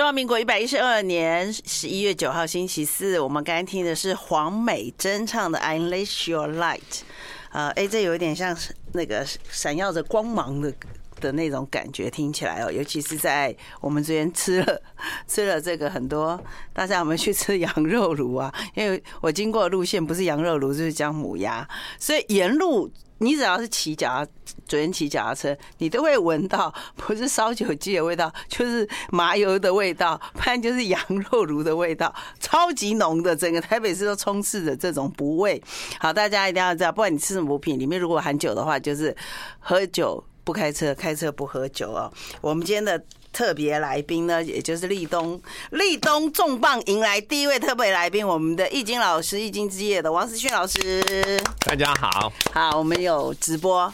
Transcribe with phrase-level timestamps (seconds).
[0.00, 6.78] 中华民国一百一十二年十一月九号星期四，我们刚才听的是黄美珍唱的《Unleash Your Light》。
[7.50, 8.56] 呃，哎，这有一点像
[8.94, 10.72] 那个闪耀着光芒的
[11.20, 14.82] 的那种感觉，听起来哦，尤其是在我们这边吃了
[15.28, 16.42] 吃了这个很多，
[16.72, 18.50] 大家有没有去吃羊肉炉啊？
[18.74, 22.90] 因为我经过的路线不是羊肉炉就是姜母鸭，所以沿路。
[23.20, 24.26] 你只要是骑脚，
[24.66, 35.62] 昨天骑脚踏车，你都会闻到不是烧酒鸡的味道，就是麻油的味道，不然就是羊肉炉的味道，超级浓的，整个台北市都充斥着这种不味。
[35.98, 39.14] 好，大家一定要知道，不管你吃什么补品，里面如果含酒的话，就是
[39.58, 42.12] 喝酒不开车，开车不喝酒哦。
[42.40, 43.02] 我们今天的。
[43.32, 51.00] 特别来宾呢，也就是立冬立冬重磅迎来第一位特别来宾，我们的易经老师，易经之夜的王思训老师。
[51.60, 53.90] 大家好，好，我们有直播。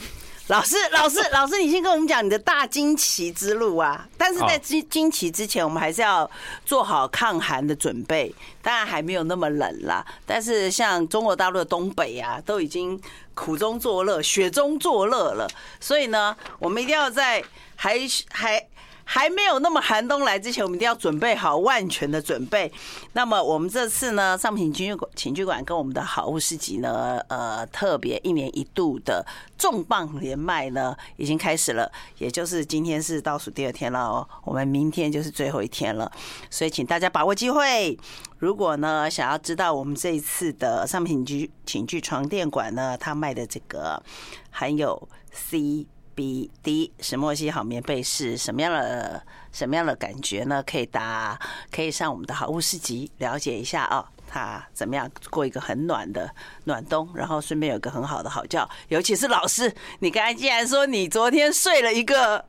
[0.49, 4.07] 老师， 老师，老师，你先跟我们讲你的大惊奇之路啊！
[4.17, 6.31] 但是在惊惊奇之前，我们还是要
[6.65, 8.33] 做好抗寒的准备。
[8.63, 13.01] 当然还没有那么冷啦，但是像中国大陆的东北啊，都已经
[13.35, 15.49] 苦中作乐、雪中作乐了。
[15.81, 17.43] 所以呢，我们一定要在
[17.75, 17.99] 还
[18.31, 18.67] 还。
[19.09, 22.71] 还没有那么寒冬来之前，我们一定要准备好万全的准备。
[23.13, 29.25] 那么我们这次呢，上品情趣情趣馆跟我们的好物市集呢，呃，特别一年一度的
[29.57, 31.91] 重磅连麦呢，已经开始了。
[32.19, 36.11] 也就是今天是倒数第二天了哦，我们明天就是最后一天了。
[36.51, 37.97] 所以请大家把握机会。
[38.39, 44.03] 如果呢，想要知道我们这一次的上品情趣情趣床垫馆呢，它卖的这个
[44.51, 45.87] 含有 C。
[46.17, 49.23] B D 石墨烯好棉被是什么样的
[49.53, 50.65] 什么样的感觉呢？
[50.67, 51.39] 可以打，
[51.71, 56.29] 可以上我们的好物市集了解一下啊、哦，它怎么样过一个很暖的
[56.65, 58.67] 暖冬，然后顺便有个很好的好觉。
[58.89, 62.43] 尤其是老师，你刚才竟然说你昨天睡了一个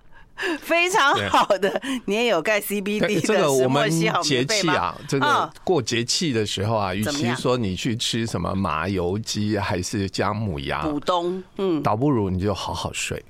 [0.62, 4.96] 非常好的，你也有盖 C B D 的石墨烯好棉被吗？
[5.08, 13.22] 这个我们节气啊，这个过节气的时候啊，与其说你去吃什么麻油鸡还是姜母鸭补冬，嗯，倒不如你就好好睡。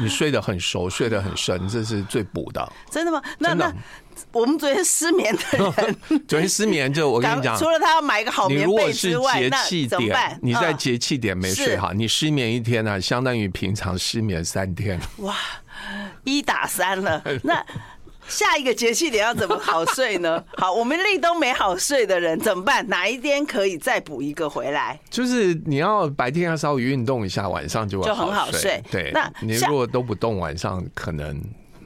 [0.00, 2.72] 你睡得很熟，睡得很深，这是最补的。
[2.90, 3.22] 真的吗？
[3.38, 3.72] 那那
[4.32, 15.00] 我们昨天失眠的人， 昨天失眠就我跟你讲，除了他要买一个好棉被之外，你如果是节气点，你在节气点没睡好，你失眠一天呢、啊，相当于平常失眠三天。
[15.18, 15.34] 哇，
[16.24, 17.22] 一打三了。
[17.42, 17.64] 那。
[18.28, 20.42] 下一个节气点要怎么好睡呢？
[20.56, 22.86] 好，我们立冬没好睡的人怎么办？
[22.88, 24.98] 哪一天可以再补一个回来？
[25.10, 28.82] 就是你要白天要稍微运动一下，晚上就会就很好睡。
[28.90, 31.36] 对，那你如果都不动，晚上可能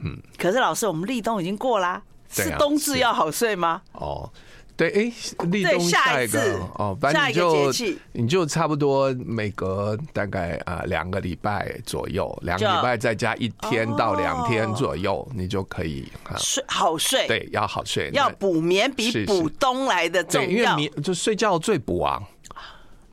[0.03, 0.17] 嗯。
[0.37, 2.01] 可是老师，我们立冬已经过啦，
[2.31, 3.81] 是冬至要好睡吗？
[3.93, 4.29] 哦。
[4.79, 5.11] 对，哎，
[5.47, 7.69] 立冬下一个哦，反正你就
[8.13, 17.27] 你就差不多每隔大概啊两个礼拜左右，两个礼拜再加一天到两天左右，你就可以睡好睡。
[17.27, 22.23] 对，要好睡，要补眠比补冬来的重要，因为眠就睡觉最补啊。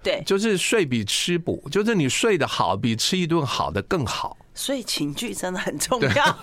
[0.04, 4.36] 对，就是睡比吃补，就是你睡得好，比吃一顿好的更好。
[4.56, 6.38] 所以情绪真的很重要。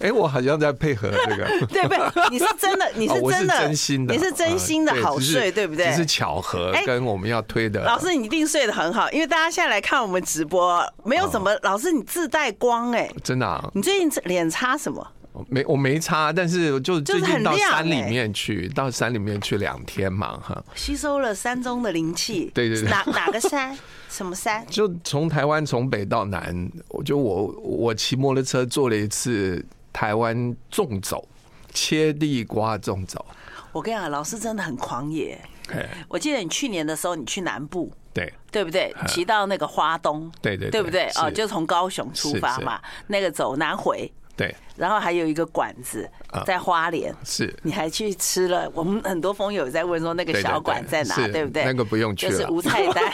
[0.00, 2.28] 哎，我好像在配合这个，对不对？
[2.30, 5.86] 你是真的， 你是真的，真心的，你是真心的好睡，对不对？
[5.90, 7.82] 只是巧合，跟我们要推的。
[7.84, 11.56] 老师，你一定睡得很好，因为大家现在来看我们直播，没有什么。
[11.62, 13.70] 老师，你自带光，哎，真的啊？
[13.74, 15.06] 你最近脸擦什么？
[15.48, 22.50] 没，我没差，但是就最近到山里面去，到山里面去两天嘛，哈，吸收了山中的灵气。
[22.54, 23.76] 对对对，哪哪个山？
[24.08, 24.66] 什么山？
[24.68, 31.26] 就从台湾从北到南，我就我我骑摩托车做了一次台湾纵走，
[31.72, 33.24] 切地瓜纵走。
[33.72, 35.40] 我跟你讲，老师真的很狂野。
[36.08, 38.94] 我记得你去年的时候，你去南部，对对不对？
[39.08, 41.08] 骑到那个花东，对对对不对？
[41.16, 44.12] 哦，就从高雄出发嘛，那个走南回。
[44.34, 46.08] 对，然后还有一个馆子
[46.46, 48.70] 在花莲，是，你还去吃了？
[48.74, 51.64] 我们很多朋友在问说那个小馆在哪，对不对？
[51.64, 53.12] 那个不用去了，就是无菜单，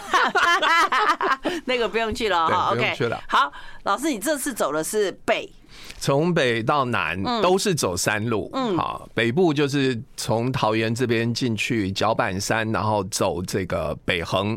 [1.67, 2.73] 那个不用去了哈。
[2.73, 2.94] OK，
[3.26, 5.50] 好，老师，你这次走的是北，
[5.99, 8.49] 从北到南都是走山路。
[8.55, 14.56] 嗯，好，北部就是从桃园这边进去角板山，然后走这个北横。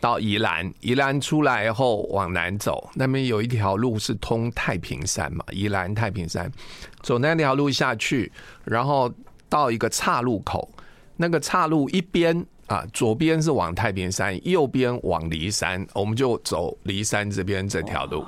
[0.00, 6.50] 到宜兰，宜兰出来后往南走，那边有一条路是通太平山嘛，宜兰太平山，
[7.02, 8.30] 走那条路下去，
[8.64, 9.12] 然后
[9.48, 10.68] 到一个岔路口，
[11.16, 18.24] 那个岔路一边啊，左边是往太平山，右边往骊山，我们就走骊山这边这条路，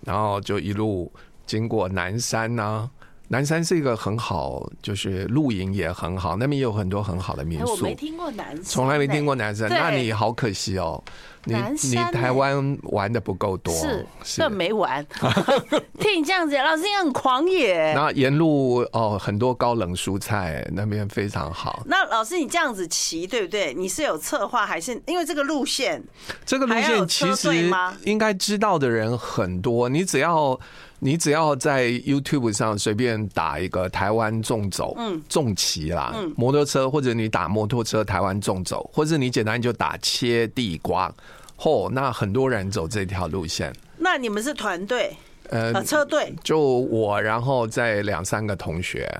[0.00, 1.12] 然后就一路
[1.44, 2.88] 经过南山啊。
[3.32, 7.72] 南山是一个很好，就是露营也很好，那边有很多很好的民宿。
[7.72, 11.02] 我没听过南山，从来没听过南山，那你好可惜哦。
[11.44, 11.56] 你
[11.88, 15.04] 你台湾玩的不够多，是是没玩。
[15.98, 17.94] 听你这样子，老师你很狂野。
[17.94, 21.82] 那沿路哦，很多高冷蔬菜，那边非常好。
[21.86, 23.72] 那老师你这样子骑，对不对？
[23.72, 26.04] 你是有策划还是因为这个路线？
[26.44, 27.72] 这个路线其实
[28.04, 30.60] 应该知道的人很多，你只要。
[31.04, 41.12] 你只要在 YouTube 上随便打一个台湾纵走，嗯，重骑啦，摩托车，或者你打摩托车台湾纵走，或者你简单就打切地瓜，
[41.58, 43.74] 嚯，那很多人走这条路线。
[43.98, 45.16] 那你们是团队，
[45.50, 49.10] 呃，车队，就我，然后再两三个同学，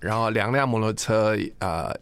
[0.00, 1.96] 然后两辆摩托车，呃，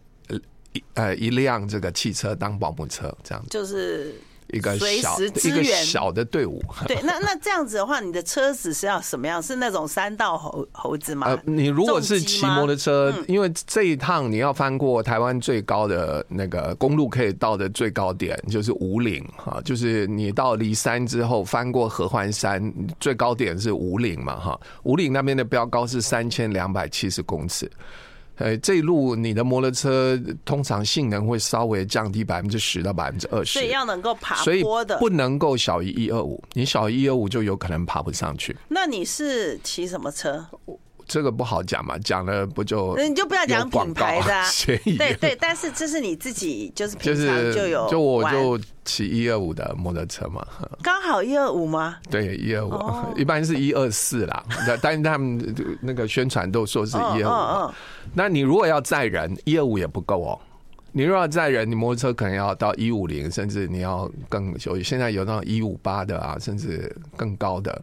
[0.72, 3.48] 一呃一辆这个汽车当保姆车，这样子。
[3.48, 4.12] 就是。
[4.52, 9.42] 一个小一个小的队伍， 对，那那这样子的话，你的车子是要什么样？
[9.42, 11.28] 是那种山道猴猴子吗？
[11.28, 27.70] 呃，你如果是骑摩托车，因为这一趟你要翻过台湾最高的那个公路，可以到的最高点就是五岭哈，就是你到离山之后翻过合欢山，最高点是五岭嘛哈，五岭那边的标高是三千两百七十公尺。
[28.40, 38.56] 呃，这一路你的摩托车通常性能会稍微降低百分之十到百分之二十，所以要能够爬坡的，不能够小于一二五，你小于一二五就有可能爬不上去。
[38.68, 40.46] 那你是骑什么车？
[41.10, 44.46] 这个不好讲嘛，讲了不就你就不要讲品牌的，啊，
[44.96, 50.46] 对对，但是这是你自己就是平常就有，就我就骑一二五的摩托车嘛，
[50.84, 51.96] 刚好一二五吗？
[52.08, 52.72] 对，一二五，
[53.18, 54.44] 一般是一二四啦，
[54.80, 57.72] 但是他们那个宣传都说是一二五。
[58.14, 60.38] 那你如果要载人，一二五也不够哦。
[60.92, 67.82] 你如果要载人，你摩托车可能要到一五零，甚至你要更有，现在有那种一五八的啊，甚至更高的。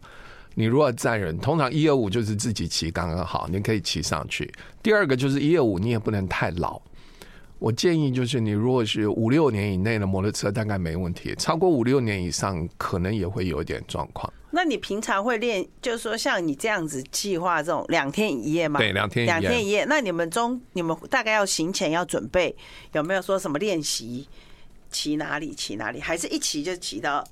[0.59, 4.51] 你如果载人，通常一二五就是自己骑刚刚好，你可以骑上去。
[4.81, 6.81] 第二个就是一二五，你也不能太老。
[7.59, 14.33] 我建议就是你如果是五六年以内的摩托车，大概没问题；超过五六年以上，可能也会有一点状况。
[14.49, 18.79] 那你平常会练，就是说像你这样子计划这种两天一夜吗？
[18.79, 19.85] 对，两天两天一夜。
[19.87, 22.55] 那你们中你们大概要行前要准备，
[22.93, 24.27] 有没有说什么练习？
[24.89, 26.01] 骑哪里骑哪里？
[26.01, 27.23] 还是一骑就骑到？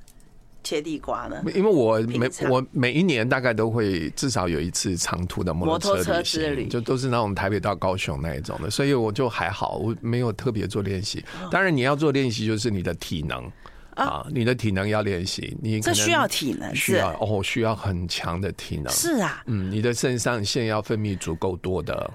[0.66, 1.42] 切地瓜呢？
[1.54, 11.24] 因为我每我每一年大概都会至少有一次长途的摩托车之旅，就都是那种台北到高雄那一种的，所以我就还好，我没有特别做练习。
[11.52, 13.50] 当然你要做练习，就是你的体能
[13.96, 18.92] 啊，你的体能要练习，你这需要体能，需要哦，需要很强的体能。
[18.92, 22.12] 是啊，嗯，你的肾上腺要分泌足够多的。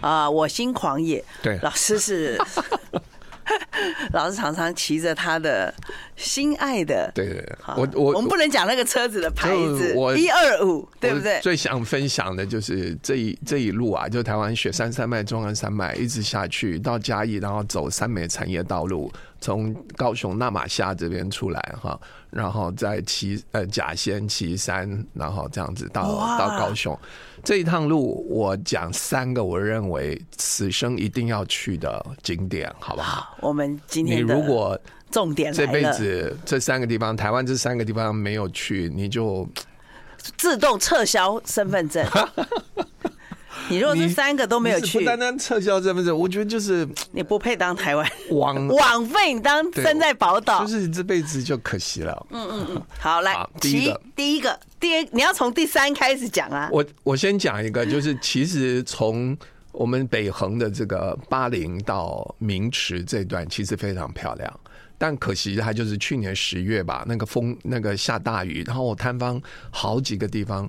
[0.00, 1.24] 啊，我心狂野。
[1.42, 2.38] 对，老师是
[4.12, 5.72] 老师，常常骑着他的
[6.16, 7.10] 心爱的。
[7.14, 11.40] 对对，我我我们不能讲那个车子的牌子，一二五，对不对？
[11.40, 21.98] 最想分享的就是这一这一路啊，就台湾雪山山脉、中央山脉一直下去到嘉义，然后走三美产业道路，从高雄纳玛夏这边出来哈，
[22.30, 26.02] 然后再骑呃甲仙旗山，然后这样子到
[26.38, 26.98] 到高雄。
[27.44, 33.36] 这一趟路，我讲三个我认为此生一定要去的景点，好不好？
[33.40, 34.78] 我们今天你如果
[35.10, 39.48] 重点这辈子这三个地方，台湾这三个地方没有去，你就
[40.36, 42.04] 自动撤销身份证。
[43.70, 52.26] 你如果这三个都没有去，不单单撤销身份证，我觉得就是你不配当台湾枉 枉费你当身在宝岛，就是这辈子就可惜了。
[52.30, 56.68] 嗯嗯嗯，好，来， 第一个，第一个，第二，你要从第三开始讲啊。
[56.72, 59.36] 我我先讲一个，就是其实从
[59.72, 64.60] 我们北横的这个八陵到明池这段，其实非常漂亮，
[64.96, 70.68] 但可惜它就是去年十月吧，那个风那个下大雨，然后我探方好几个地方。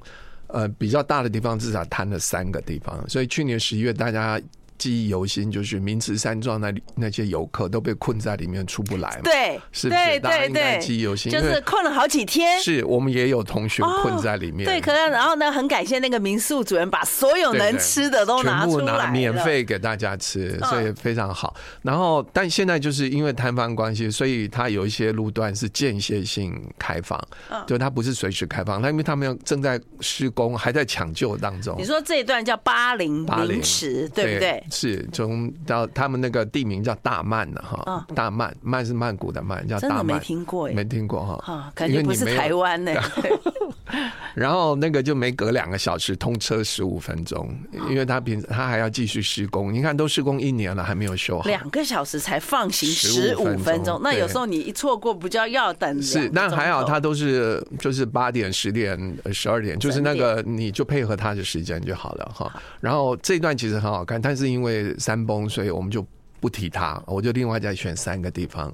[0.50, 4.40] 呃，比较大的地方至少摊了三个地方，所以去年十一月大家。
[4.80, 9.22] 记忆犹新，就是明池山庄那里那些游客都被困在里面出不来嘛？
[9.24, 10.20] 对，是不是？
[10.22, 12.60] 大家应该记忆犹新，就是困了好几天。
[12.60, 14.66] 是我们也有同学困在里面。
[14.66, 21.54] 对，可能然后呢，很感谢那个民宿主人把所有能吃的都拿出来，免费给大家吃，所以非常好。
[21.82, 27.22] 然后，但现在就是因为摊贩关系，所以它有一些路段是间歇性开放，
[27.68, 28.82] 就它不是随时开放。
[28.82, 31.76] 那因为他们正在施工，还在抢救当中。
[31.78, 34.64] 你说这一段叫八陵明池，对不对？
[34.72, 42.94] 是从到他们那个地名叫大曼的，哈，大曼曼是曼谷的曼，叫大曼，没听过，没听过哈，感觉不是台湾呢。
[44.36, 47.54] 然后那个就没隔两个小时通车十五分钟，
[47.90, 56.02] 因为他平他还要继续施工，你看都施工一年了还没有修好，两个小时才放行十五分钟，那有时候你一错过不就要等？
[56.02, 62.62] 是，那还好他都是就是八点、十点、十二点，就是那个你就配合他的时间就好了哈。
[62.80, 66.06] 然后这一段其实很好看，但是因为山崩，所以我们就
[66.40, 68.74] 不提它，我就另外再选三个地方。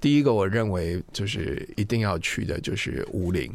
[0.00, 3.50] 第一个我认为就是一定要去的就是武岭。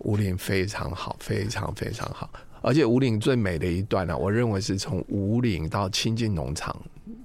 [0.00, 2.28] 武岭非常好，非常非常好，
[2.60, 6.76] 而且武岭最美的一段呢、啊，我认为是从五岭到清境农场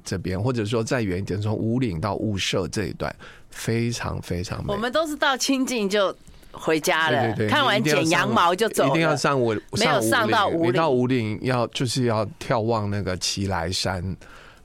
[0.03, 3.13] 这边，或者说再远一点，从五岭到雾社这一段，
[3.49, 4.73] 非常非常美。
[4.73, 6.15] 我们都是到清境就
[6.51, 14.15] 回家了，对对对，看完剪羊毛就走了，一定要上我，没有上到五岭，你到五岭要就是要眺望那个奇来山，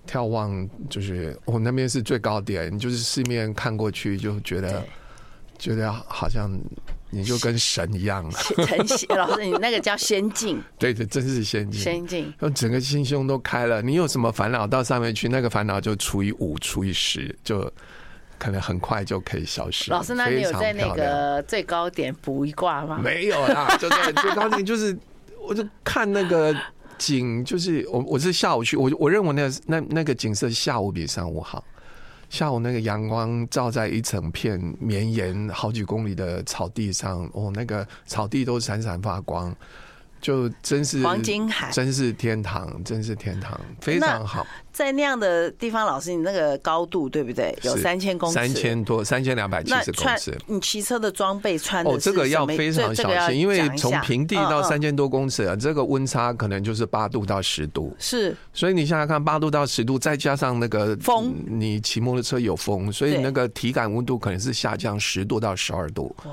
[0.07, 4.85] 眺望就是我、哦、那边是最高点，就是四面看过去就觉得
[5.59, 6.51] 觉得好像。
[7.15, 13.83] 你就跟神一样， 神仙老师，你那个叫仙境， 对对，真是仙境，仙境，整个心胸都开了。
[13.83, 17.71] 你有什么烦恼到上面去，那个烦恼就除以五，除以十，就
[18.39, 19.91] 可能很快就可以消失。
[19.91, 22.99] 老师，那你有在那个最高点卜一卦吗？
[23.05, 24.97] 没有啦，就在最高点，就是
[25.47, 26.57] 我就看那个
[26.97, 31.63] 景，就是我我是下午去，我我认为那个那那个景色下午比上午好。
[32.33, 39.55] 下午那个阳光照在一整片绵延好几公里的草地上，哦，那个草地都闪闪发光。
[40.19, 44.47] 就真是黄金海，真是天堂，真是天堂，非常好。
[44.73, 47.57] 在那样的地方，老师，你那个高度对不对？
[47.63, 50.37] 有三千公尺，三千多，三千两百七十公尺。
[50.47, 57.95] 你骑车的装备穿的哦，这个要非常小心，因为从平地到三千多公尺啊，这个温差可能就是八度到十度。
[57.99, 66.15] 是，所以你想想看，八度到十度，再加上那个风，你骑摩托车有风，所以那个体感温度可能是下降十度到十二度。
[66.25, 66.33] 哇。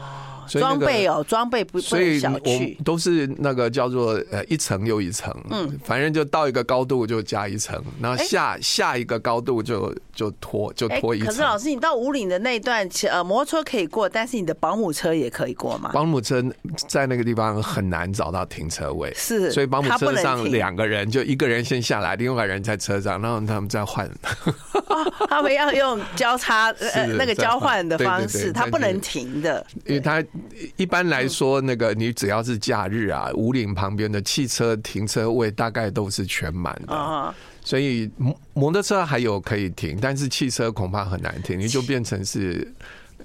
[0.51, 2.41] 装备哦，装备不，所以我
[2.83, 11.27] 都是那个叫做呃一层又一层，嗯，反正就到一个高度就加一层，然后下下一个高度就就拖就拖一层。
[11.27, 15.89] 可是老师，你到五岭的那一段，呃，摩托车可以过，但是你的保姆车也可以过吗？
[15.93, 16.43] 保姆车
[16.87, 24.09] 在那个地方很难找到停车位，是，所以保姆车上两个人，就一个人先下来，另外一个人在车上，然后他们再换。
[25.29, 30.23] 他们要用交叉呃那个交换的方式，他不能停的，因为他。
[30.75, 37.33] 一般来说，那个你只要是假日啊，五岭旁边的汽车停车位大概都是全满的，
[37.69, 42.67] 所以摩摩托车还有可以停，但是汽车恐怕很难停，你就变成是。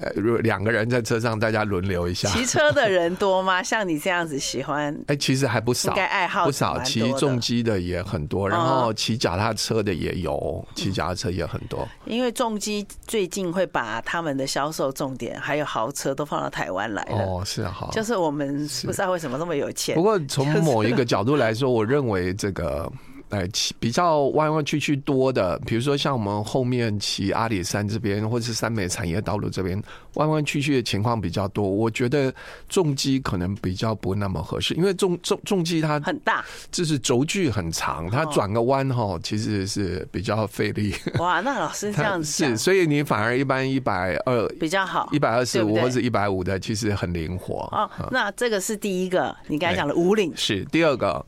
[0.00, 2.28] 呃，如果两个人在车上，大家轮流一下。
[2.34, 3.62] 骑车的人多吗？
[3.62, 4.92] 像你这样子喜欢？
[5.06, 6.82] 哎，其实还不少，应该爱好不少。
[6.82, 11.88] 骑重机的也很多，然后骑脚踏车的也有，骑脚踏车也很多。
[12.06, 17.24] 因为重机最近会把他们的销售重点还有豪车都放到台湾来了。
[17.24, 19.94] 哦，是啊，好，就是我们不知道为什么那么有钱。
[19.94, 22.92] 不过从某一个角度来说，我认为这个。
[23.34, 29.82] 哎，骑比较弯弯曲曲多的，比如说像我们后面骑阿里山这边，或者是三美产业道路这边，
[30.14, 31.68] 弯弯曲曲的情况比较多。
[31.68, 32.32] 我觉得
[32.68, 40.94] 重机可能比较不那么合适，因为重重重机它很大，就是轴距很长，它转个弯哈，其实是比较费力。
[41.18, 47.68] 哇，那老师这样子是，所以你反而一般一百二比较好，一百二十五或者一百五的其实很灵活。
[47.72, 51.26] 哦，那这个是第一个，你刚才讲的五岭是第二个。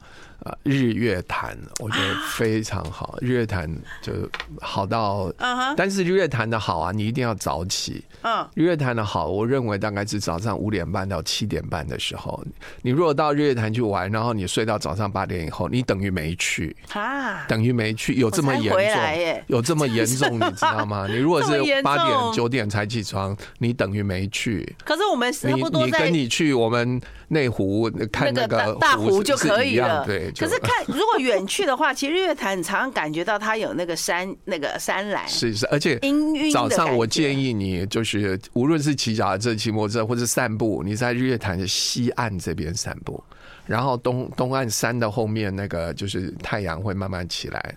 [0.62, 3.18] 日月潭，我觉得非常好。
[3.20, 3.68] 日月潭
[4.00, 4.12] 就
[4.60, 5.32] 好到，
[5.76, 8.04] 但是日月潭的好啊，你一定要早起。
[8.22, 12.42] 嗯，日月潭的好，我认为大概是早上五点半到七点半的时候。
[12.82, 18.14] 你如果到日月潭去玩，然后你睡到早上八点以后，你等于没去啊，等于没去。
[18.14, 18.82] 有这么严重？
[19.48, 20.36] 有这么严重？
[20.36, 21.06] 你知道吗？
[21.08, 24.76] 你如果是八点九点才起床，你等于没去。
[24.84, 30.04] 可是我们差不多你跟你去我们内湖看那个大湖就可以了。
[30.06, 30.30] 对。
[30.32, 35.28] 可是看， 如果远去的话，其实日月潭你常常感觉到它有那个山，那个山岚。
[35.28, 35.98] 是是，而且
[36.52, 43.22] 早上我建议你，就是无论是骑脚踏车、骑摩托车或者散步，你在日月潭的西岸这边散步，
[43.66, 47.76] 然后东东岸山的后面那个就是太阳会慢慢起来。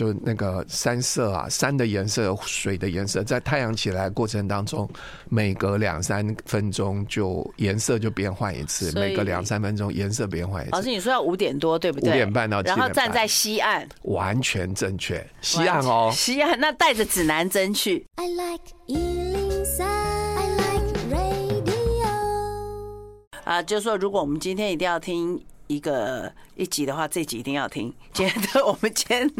[0.00, 4.88] 就那个山色啊，山的颜色、水的颜色，在太阳起来过程当中，
[5.28, 10.70] 每隔两三分钟就颜色就变换一次，每隔两三分钟颜色变换一次。
[10.72, 12.08] 老师，你说要五点多对不对？
[12.08, 12.78] 五点半到七点半。
[12.78, 15.22] 然后站在西岸，完全正确。
[15.42, 18.06] 西岸哦，西岸那带着指南针去。
[18.14, 18.62] I like
[23.44, 27.92] 啊，就是说，如果我们今天一定要听一个一集的话，这集一定要听。
[28.14, 29.30] 今天的我们今天。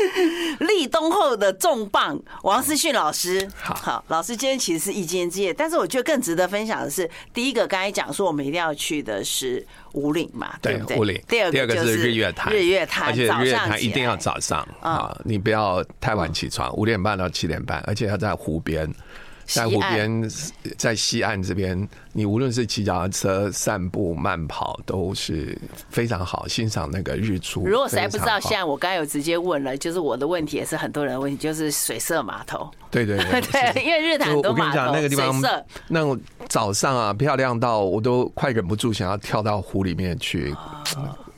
[0.60, 3.48] 立冬后的重磅，王思训老师。
[3.56, 10.96] 好，好，老师今天其实是一间之夜，但是我觉得更值得分享的是，第一个刚才讲说我们一定要去的是五岭嘛，对不对？
[10.98, 11.22] 武岭。
[11.28, 18.92] 第二个就是日月潭，日月潭，而且日月潭一定要早上啊，你不要太晚起床，五点半到七点半，而且要在湖边。
[19.52, 20.30] 在湖边，
[20.76, 25.56] 在西岸这边，你无论是骑脚踏车、散步、慢跑，都是
[25.90, 27.64] 非常好欣赏那个日出。
[27.66, 32.70] 如果实在不知道，现在我刚才有直接问了，就是我的问题也是很多人的问题，就是水色码头。
[32.90, 36.18] 对对对，对， 因为日潭都码头，那个地方水色那种
[36.48, 40.54] 早上啊，漂亮到我都快忍不住想要跳到湖里面去。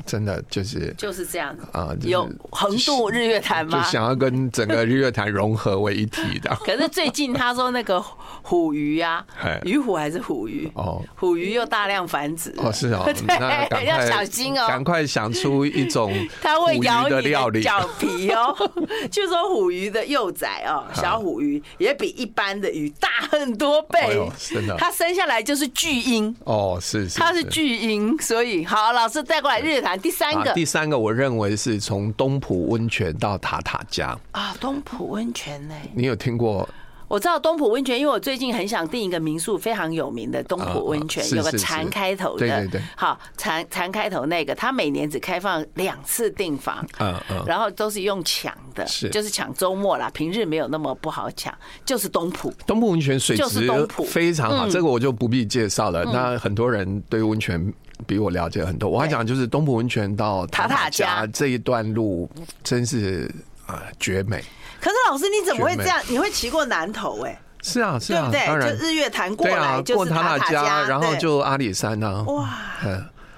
[0.06, 1.56] 真的就是就是这样。
[1.73, 3.82] 啊，有横渡日月潭吗？
[3.82, 6.54] 就想要跟整个日月潭融合为一体的。
[6.64, 8.00] 可是最近他说那个
[8.42, 9.25] 虎鱼啊，
[9.64, 10.70] 鱼虎还是虎鱼？
[10.75, 12.54] 哦，虎鱼又大量繁殖。
[12.58, 18.54] 哦，是哦， 那，要小心哦，赶快想出一种它会咬你的脚皮哦。
[19.11, 24.20] 据说虎鱼的幼崽哦，小虎鱼也比一般的鱼大很多倍，
[24.50, 26.34] 真的，它生下来就是巨婴。
[26.44, 29.93] 哦，是是，它是巨婴，所以好，老师带过来日月潭。
[29.96, 35.74] 第三个，第三个，我认为是从东浦温泉到塔塔家啊，东浦温泉呢？
[35.94, 36.68] 你有听过？
[37.06, 49.08] 我知道东浦温泉，因为我最近很想订一个民宿，非常有名的东浦温泉，有个禅开头的，对对对，好禅禅开头那个，他每年只开放两次订房，嗯嗯，然后都是用抢的，是。
[49.10, 52.52] 就是抢周末啦，平日没有那么不好抢，就是东浦。
[52.66, 56.04] 东浦温泉水质非常好，这个我就不必介绍了。
[56.06, 57.72] 那很多人对温泉。
[58.06, 58.90] 比我了解很多。
[58.90, 62.28] 我还讲就是东部温泉到塔塔家这一段路，
[62.62, 63.30] 真是
[63.66, 64.42] 啊绝美。
[64.80, 65.98] 可是老师你怎么会这样？
[66.08, 67.40] 你会骑过南头哎？
[67.62, 68.76] 是啊是啊，对不对？
[68.76, 72.22] 就日月潭过来，过塔塔家，然后就阿里山呢。
[72.24, 72.46] 哇，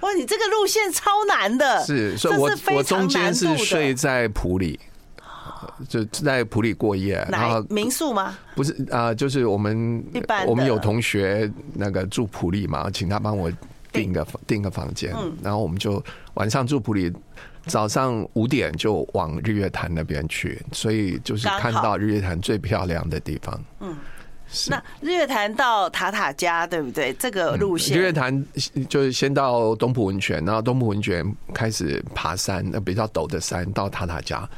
[0.01, 1.85] 哇，你这个路线超难的。
[1.85, 4.81] 是，所以我我中间是睡在普里，
[5.89, 7.25] 就在普里过夜。
[7.31, 8.37] 然后民宿吗？
[8.57, 13.49] 不是啊，就是我们一般我们有同学那个住普里嘛，请他帮我。
[13.97, 16.03] 订个订个房间，然后我们就
[16.35, 17.13] 晚上住普里，
[17.67, 23.61] 早上五点就往日月潭那边去，所以就是看到日月潭最漂亮的地方。
[23.81, 23.97] 嗯，
[24.69, 27.13] 那日月潭到塔塔家对不对？
[27.15, 28.47] 这个路线，日月潭
[28.89, 34.49] 就是先到东埔温泉，然后东埔温泉开始爬山，那比较陡的山到塔塔家，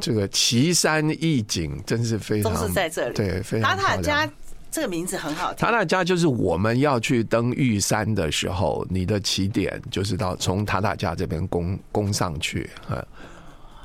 [0.00, 4.30] 这个奇山异景真是非常，都是在这里，对，非常塔塔加。
[4.70, 5.66] 这个名字很好听。
[5.66, 13.06] 塔塔家就是我们要去登玉山的时候，你的起点就是到从塔塔家这边攻攻上去，嗯，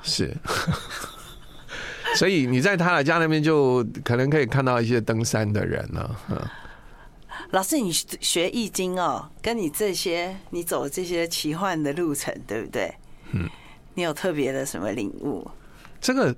[0.01, 0.35] 是。
[2.15, 6.15] 所以你在塔塔家那边就可能可以看到一些登山的人了。
[6.29, 6.37] 嗯，
[7.51, 12.93] 老师，你学易经哦，跟你这些你走这些奇幻的路程，对不对？
[13.31, 13.49] 嗯，
[13.93, 15.49] 你有特别的什么领悟？
[16.01, 16.35] 这个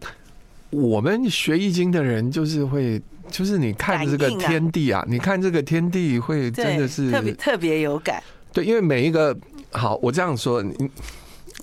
[0.69, 3.01] 我们学易经的人就是会。
[3.31, 8.23] 就是你看这个天地啊，你看这个天地会真的是特别特别有感。
[8.53, 9.35] 对，因为每一个
[9.71, 10.89] 好，我这样说，你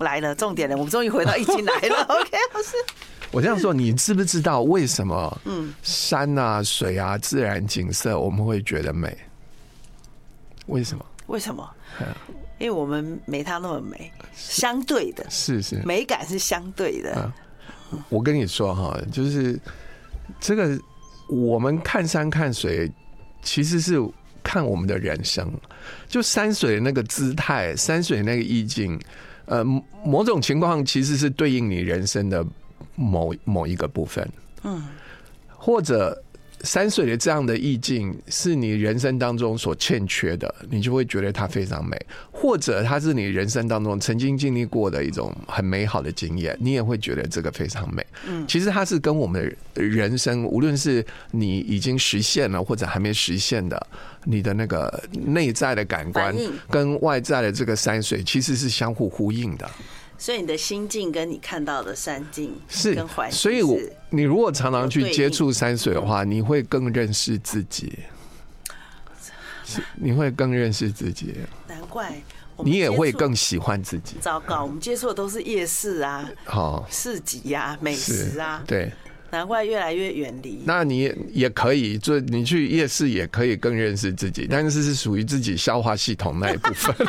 [0.00, 2.02] 来了重点了，我们终于回到易经来了。
[2.10, 2.76] OK，不是，
[3.30, 5.40] 我这样说，你知不知道为什么？
[5.46, 9.16] 嗯，山啊、水啊、自然景色，我们会觉得美？
[10.66, 11.06] 为什么？
[11.28, 11.66] 为什么？
[12.58, 17.32] 因为我们没它那么美，相对的，是是，美感是相对的。
[18.10, 19.58] 我跟你说哈，就是
[20.40, 20.78] 这个。
[21.32, 22.90] 我们看山看水，
[23.42, 23.96] 其实是
[24.42, 25.50] 看我们的人生。
[26.06, 29.00] 就山水那个姿态，山水那个意境，
[29.46, 29.64] 呃，
[30.04, 32.44] 某种情况其实是对应你人生的
[32.94, 34.28] 某某一个部分。
[34.64, 34.82] 嗯，
[35.48, 36.22] 或者。
[36.62, 41.96] 山水的这样的意境是你人生当中所欠缺的，你就会觉得它非常美；
[42.30, 48.06] 或者它是你人生当中曾经经历过的一种很美好的经验，你也会觉得这个非常美。
[48.26, 53.86] 嗯，其实它是跟我们的人生，无论是你已经实现了或者还没实现的，
[54.24, 56.34] 你的那个内在的感官
[56.70, 59.68] 跟外在的这个山水，其实是相互呼应的。
[60.22, 63.76] 所以你的心境跟你看到的山境是跟环境，所以我
[64.08, 67.92] 你如果常常去接触山水的话，你会更认识自己，
[69.96, 71.34] 你会更认识自己。
[71.66, 72.22] 难怪
[72.58, 74.14] 你也会更喜欢自己。
[74.20, 78.92] 糟糕，我们接触的都是夜市啊，好市集呀，美食啊，对，
[79.32, 80.62] 难怪越来越远离。
[80.64, 86.94] 那你也可以，就你去夜市也可以更认识自己，但是是属于自己消化系统那一部分。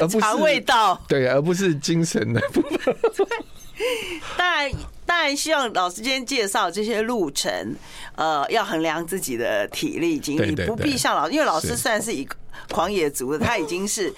[0.00, 2.96] 而不是味道，对，而不是精神的部分。
[4.36, 4.72] 当然，
[5.06, 7.76] 当然希望老师今天介绍这些路程，
[8.16, 12.26] 呃，要衡量自己的体力精力，不必像老，因为老师算是以
[12.70, 14.12] 狂野族的，他已经是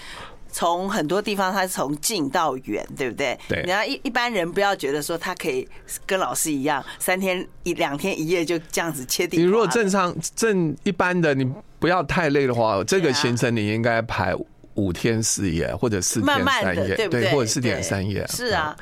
[0.50, 3.38] 从很多地方，他是从近到远，对不对？
[3.48, 3.62] 对。
[3.66, 5.68] 然后一一般人不要觉得说他可以
[6.06, 9.36] 跟老师一样，三天一两天一夜就这样子切地。
[9.36, 11.46] 你如果正常正一般的，你
[11.78, 14.34] 不要太累的话，这个行程你应该排
[14.80, 17.22] 五天四夜或者四天三夜，慢慢的，对不对？
[17.22, 18.26] 对，或者四天三夜。
[18.28, 18.76] 是啊。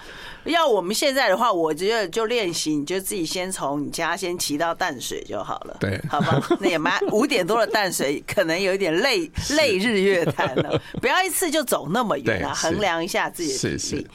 [0.44, 5.76] 要我们现在的话，我觉得就练习，你就自己先从你家先骑到淡水就好了。
[5.78, 10.80] 对，好吧，那也蛮五点多的淡水，可能有一点累 累日月潭了。
[11.02, 13.78] 不要一次就走那么远啊，衡量一下自己的体力。
[13.78, 14.06] 是是。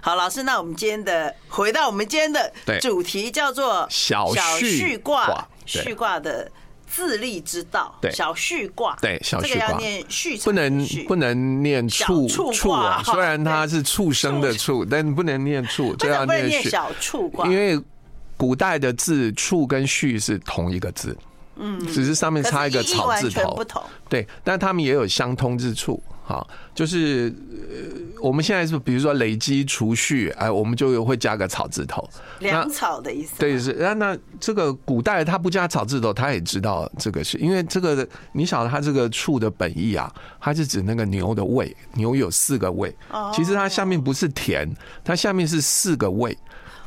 [0.00, 2.50] 好，老师，那我们今天的回到我们今天的
[2.80, 6.50] 主题，叫做小续卦，续卦的。
[6.94, 13.02] 自立之道，对，小畜卦，对，小畜卦，这个要念畜，不能不能念畜畜啊。
[13.10, 17.46] 虽然它是畜生的畜，但不能念畜， 这要念小畜卦。
[17.46, 17.80] 因为
[18.36, 21.16] 古代的字“畜”跟“畜”是同一个字，
[21.56, 23.82] 嗯，只是上面插一个草字头，不同。
[24.10, 26.02] 对，但他们也有相通之处。
[26.32, 27.30] 好，就是
[28.22, 33.34] 我们现在是比如说累积储蓄，哎，我们就会加个草字头，粮草的意思。
[33.38, 42.96] 对，是那那这个古代他不加草字头，他也知道这个是因为这个你晓得他这个畜的本意啊，它是指那个牛的胃，牛有四个胃，
[43.34, 46.34] 其实它下面不是田，它下面是四个胃。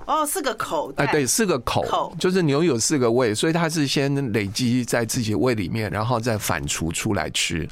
[0.08, 7.68] 哦，四个口哎，对，四个口，就是牛有四个胃，所以它是先累积在自己胃里面，然后再反刍出来吃。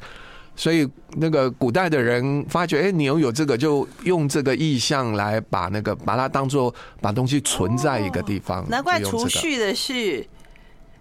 [0.56, 8.64] 所以那个古代的人发觉，哎，牛有这个，就用这个意象来把那个把它当做把东西存在一个地方。
[8.68, 10.24] 难怪储蓄的是，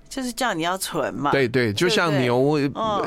[0.10, 1.32] 就是叫你要存嘛。
[1.32, 2.60] 对对，就像牛，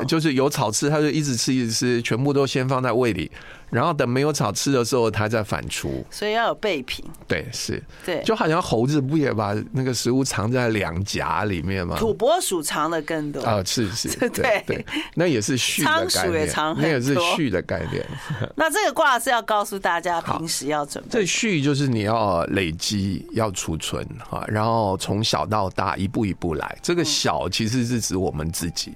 [0.07, 3.29] 就是有草吃，它就一直吃一直吃，全部都先放在胃里。
[3.69, 7.03] 然后等没有草吃的时候，它再反刍，所以要有备品。
[7.27, 11.97] 对，是，对，就好像猴子不也把那个食物藏在两颊里面吗？
[11.97, 18.05] 土拨鼠藏的更多啊，是是， 对对，那也是蓄的概念，那也是蓄的概念。
[18.55, 21.09] 那这个卦是要告诉大家平时要准备。
[21.11, 26.77] 这畜就是你要累积，要储存哈，然后从小到大一步一步来。
[26.81, 28.93] 这个小其实是指我们自己，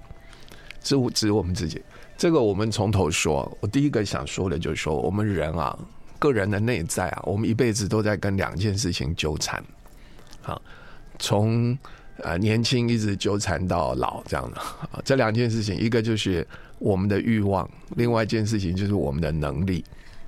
[0.83, 1.81] 是指我们自己。
[2.21, 5.75] 这个我们从头说，我第一个想说的就是说，我们人啊，
[6.19, 9.59] 个人的内在啊，我们一辈子都在跟两件事情纠缠，
[10.43, 10.61] 啊，
[11.17, 11.75] 从
[12.17, 19.83] 呃年轻一直纠缠到老这样的啊，这两件事情，一个就是我们的欲望，另外一件事情就是我们的能力，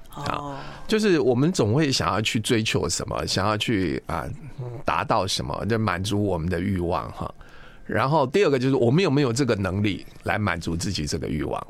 [0.09, 4.27] 啊，就是我们总会想要去追求什么，想要去啊
[4.83, 7.31] 达到什么，就满足我们的欲望哈。
[7.85, 11.67] 然后第二个就是我们有没有这个能力来满足自己这个欲望。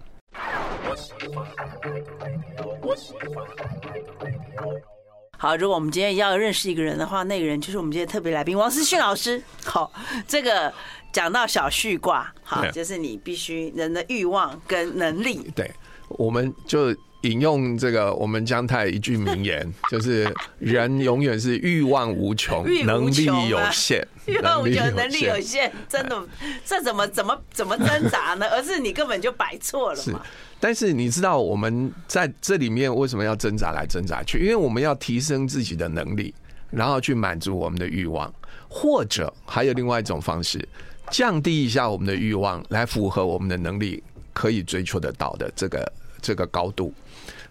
[5.38, 9.44] 好，如果我们今天要认识一个人的话，那个人就是我们今天特别来宾王思训老师。
[9.66, 9.92] 好，
[10.26, 10.74] 这个
[11.12, 15.52] 讲到小旭卦，好，就是你必须人的欲望跟能力。
[15.54, 15.70] 对，
[16.08, 24.06] 我们就引用这个我们姜太一句名言， 就是人永远是欲望无穷，能力有限。
[24.26, 26.22] 欲望无穷，能力有限，真的，
[26.66, 28.48] 这怎么怎么怎么挣扎呢？
[28.50, 30.22] 而是你根本就摆错了嘛。
[30.60, 34.40] 但是你知道我们在这里面为什么要挣扎来挣扎去？
[34.40, 36.34] 因为我们要提升自己的能力，
[36.72, 38.34] 然后去满足我们的欲望，
[38.70, 40.66] 或者还有另外一种方式，
[41.10, 45.92] 降低一下我们的欲望，来符合我们的能力可以追求得到的这个
[46.24, 46.92] 这个高度。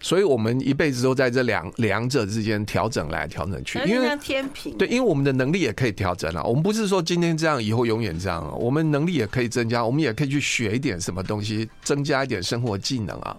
[0.00, 6.42] 所以，我们一辈子都在这两两者之间调整来调整去，因为天平对，因为我们的能力也可以调整了。
[6.42, 8.52] 我们不是说今天这样，以后永远这样。
[8.58, 13.36] 我们能力也可以增加，我们也可以去学一点什么东西，增加一点生活技能啊。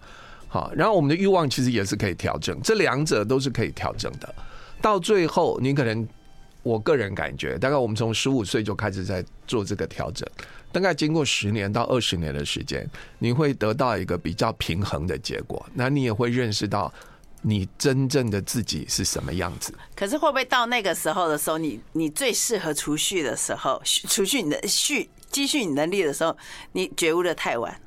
[0.48, 4.34] 好，然后我们的欲望其实也是可以调整，这两者都是可以调整的。
[4.82, 6.08] 到最后，你可能，
[6.62, 10.26] 我个人感觉，大概我们从十五岁就开始在做这个调整。
[10.74, 15.64] 大概经过十年到二十年的时间，你会得到一个比较平衡的结果。
[15.74, 16.92] 那你也会认识到
[17.44, 19.72] 你真正的自己是什么样子。
[19.96, 26.36] 可是会不会到那个时候的时候，你你最适合储蓄的时候，储蓄你的蓄积蓄你能力的时候，
[26.72, 27.80] 你觉悟的太晚。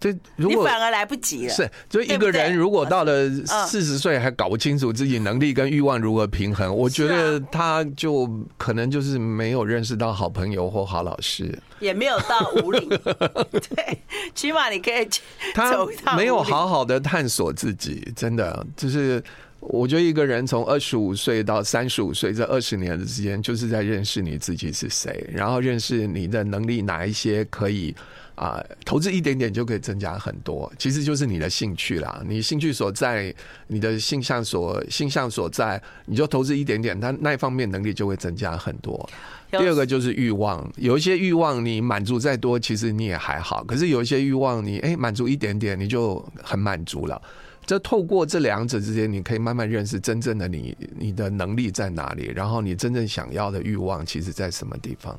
[0.00, 3.28] 这如果你反而来不及了，是就一个人如果到了
[3.68, 12.88] 四十岁还搞不清楚自己能力跟欲望如何平衡，我觉得他就可能就是没有认识到好朋友或好老师，也没有到无理，
[13.52, 13.98] 对，
[14.34, 15.06] 起码你可以
[15.54, 19.22] 他没有好好的探索自己，真的就是
[19.60, 27.94] 我觉得一个人从二十五岁到三十五岁这二十年的时间，就是在认识你自己是谁，然后认识你的能力哪一些可以
[28.34, 30.72] 啊、呃，投资一点点就可以增加很多。
[30.78, 33.32] 其实就是你的兴趣啦，你兴趣所在，
[33.66, 39.08] 你的性向所性向所在，你就投资一点点，它那一方面能力就会增加很多。
[39.50, 43.62] 第二个就是欲望，有一些欲望你满足再多，其实你也还好。
[43.64, 47.20] 可是有一些欲望你哎满足一点点，你就很满足了。
[47.66, 55.18] 这透过这两者之间，你可以慢慢认识真正的你，你的能力在哪里，然后你真正想要的欲望其实在什么地方。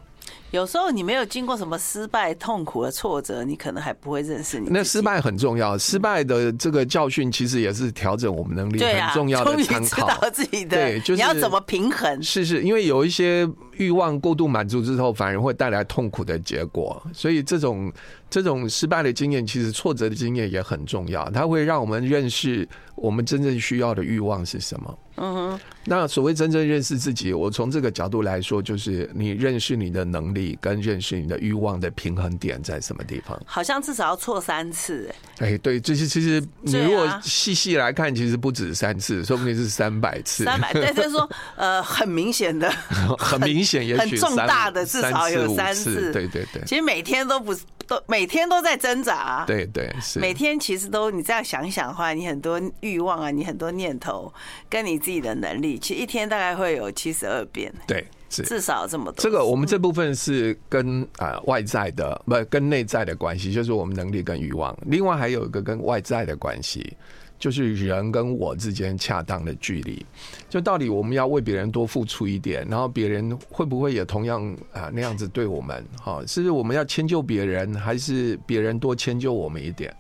[0.52, 4.68] 有时候你没有经过什么失败、痛苦的挫折，你可能还不会认识你。
[4.70, 10.10] 那失败很重要，失败的这个教训其实也是调整我们能力很重要的参考。
[10.10, 12.22] 知道自己的，对，就是你要怎么平衡？
[12.22, 17.02] 是是，因为有一些欲望过度满足之后，反而会带来痛苦的结果。
[17.14, 17.92] 所以这种
[18.32, 25.00] 这种失败的经验，其实挫折的经验也很重要，它会让我们认识我们真正需要的欲望是什么。
[25.18, 33.40] 嗯哼，那所谓真正认识自己，我从这个角度来说，就是你认识你的能力，跟认识你的欲望的平衡点在什么地方。
[33.46, 40.46] 好像至少要错三次，哎，哎，对，就是其实你如果细细来看，其实不止三次，说不定是三百次。
[40.46, 42.72] 三百，对，就是说，呃，很明显的，
[43.20, 46.14] 很明显，也许很重大的，至少有三次。
[46.14, 47.54] 对对对，其实每天都不。
[47.92, 50.18] 都每天都在挣扎啊，对对是。
[50.18, 54.34] 每天其实都你这样想一想的话，你很多欲望啊，你很多念头，
[54.70, 57.70] 跟你自己的能力，其实一天大概会有七十二变。
[57.86, 59.22] 对，是至少这么多。
[59.22, 64.74] 这个我们这部分是跟啊外在的，不跟内在的关系，就是我们能力跟欲望。
[64.86, 66.96] 另外还有一个跟外在的关系。
[67.42, 70.06] 就是人跟我之间恰当的距离，
[70.48, 75.84] 就到底我们要为别人多付出一点，然后别人会不会也同样啊那样子对我们？
[76.00, 79.92] 哈，是我们要迁就别人，还是别人多迁就我们一点？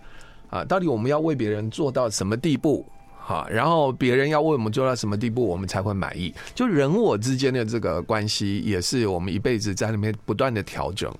[0.51, 2.85] 啊，到底我们要为别人做到什么地步？
[3.17, 6.31] 哈，然后别人要为我们做到什么地步，我们才会满意？
[6.53, 11.11] 就人我之间的这个关系，也是我们一辈子在里面不断的调整。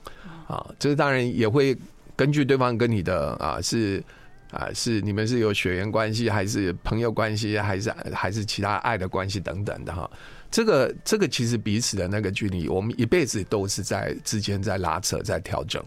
[0.47, 1.75] 啊，这当然也会
[2.15, 4.03] 根据对方跟你的啊是。
[4.51, 10.09] 啊，是你们是有血缘关系，还是朋友关系，还是还是其他爱的关系等等的哈？
[10.51, 15.81] 这个这个其实彼此的那个距离，我们一辈子都是在之间在拉扯，在调整。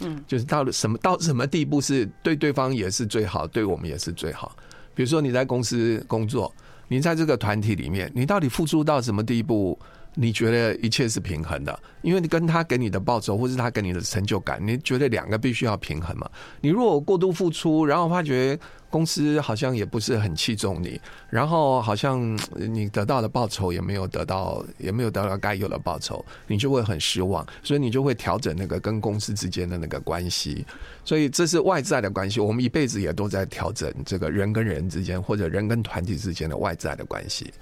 [0.00, 4.56] 嗯，就是到了什么到什么地步是对对方也是最好，对我们也是最好。
[4.94, 6.52] 比如说你在公司工作，
[6.88, 9.78] 你在这个团体里面，你到底付出到什么地步？
[10.20, 16.28] 你觉得一切是平衡的，因为你跟他给你的报酬，或是他给你的成就感，你觉得两个必须要平衡嘛？
[16.60, 18.58] 你如果过度付出，然后发觉
[18.90, 21.00] 公司好像也不是很器重你，
[21.30, 30.66] 然后好像你得到的报酬也没有得到，也没有得到该有的报酬，你就会很失望，所以你就会调整那个跟公司之间的那个关系。
[31.04, 37.54] 所以这是外在的关系，我们一辈子也都在调整这个人跟人之间，或者人跟团体之间的外在的关系，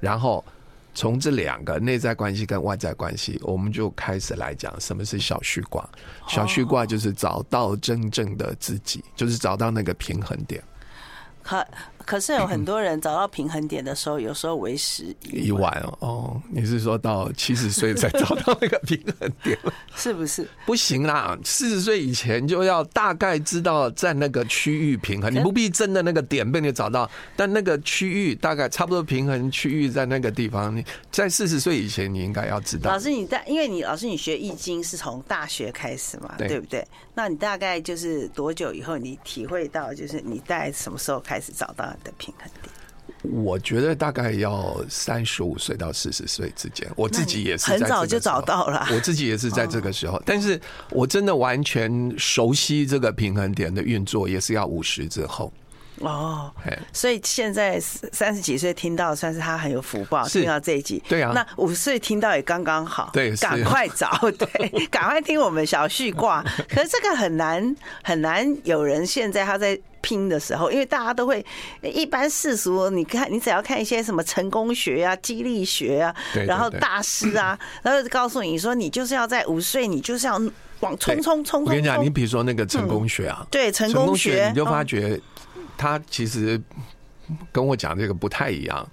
[0.00, 0.42] 然后。
[1.00, 5.88] 从这两个内在关系跟外在关系，我们就开始来讲什么是小虚卦。
[6.28, 10.62] 小虚卦就是找到真正的自己，就是找到那个平衡点。
[11.42, 11.66] 可
[12.10, 16.42] 可是有很多人找到平衡点的时候，有时候为时已晚哦。
[16.50, 19.56] 你是说到七十岁才找到那个平衡点？
[19.94, 20.44] 是不是？
[20.66, 30.76] 不行啦，四十岁以前就要大概知道在那个区域平衡，你不必真的那个点被你找到，但那个区域大概差不多平衡区域在那个地方。
[30.76, 32.90] 你在四十岁以前，你应该要知道。
[32.90, 36.84] 老师，你在因为你老师你学易经是从大学开始嘛，对，对不对？
[37.14, 42.72] 那你大概就是多久以后你体会到，就是你在什么时候开始找到你的平衡点？
[43.22, 48.86] 我觉得大概要三十五岁到四十岁之间，我自己也是很早就找到了。
[48.94, 50.58] 我自己也是在这个时候，但是
[50.90, 55.52] 我真的完全熟悉这个平衡点的运作，也是要五十之后。
[56.00, 56.50] 哦，
[56.92, 61.02] 所以现在三十几岁听到，算是他很有福报，听到这一集。
[61.08, 63.10] 对啊，那五十岁听到也刚刚好。
[63.12, 66.42] 对，赶快找， 对，赶快听我们小旭卦。
[66.68, 71.44] 可是这个很难很难，有人现在他在拼的时候，因为大家都会
[71.82, 76.14] 一般世俗，你看你只要看一些什么成功学啊、激励学啊，
[76.46, 80.40] 然后大师啊， 然后告诉你说，你就是要在五岁，你就是要
[80.80, 81.64] 往冲冲冲。
[81.64, 85.20] 我跟你讲，你比如说那个成功学啊，对，成功学，你就发觉。
[85.80, 86.60] 他其实
[87.50, 88.86] 跟我讲这个不太一样。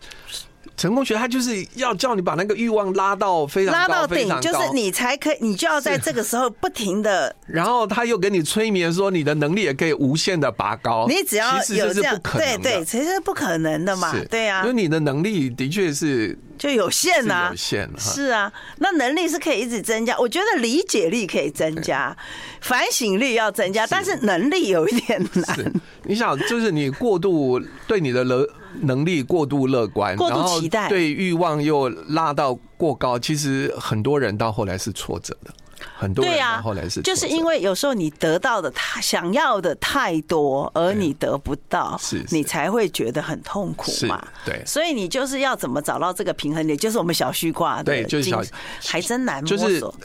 [0.77, 7.35] 成功学他就是要叫你把那个欲望拉到非常高，拉到顶，就是你才可以，你就要在这个时候不停的。
[7.47, 11.07] 然后他又给你催眠说，你的能力也可以无限的拔高。
[11.09, 14.15] 你只要有这样，对对，其实是不可能的嘛。
[14.29, 18.51] 对啊，因为你的能力的确是就有限呐，有限是啊。
[18.77, 22.15] 那能力是可以一直增加，我觉得理解力可以增加，
[22.61, 25.73] 反省力要增加，但是能力有一点难。
[26.03, 28.47] 你想，就是你过度对你的能
[28.81, 35.51] 能力过度乐观，过度期待，对欲望又拉到过高，其实很多人到后来是挫折的。
[35.97, 44.25] 很多人后来是，就是因为有时候你得到的太想要的太多，而你得不到，是你才会觉得很痛苦嘛。
[44.45, 48.41] 对，所以你就是要怎么找到这个平衡点，就是我们小虚卦的，对，就是小
[48.85, 49.95] 还真难摸索。